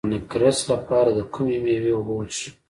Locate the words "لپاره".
0.71-1.09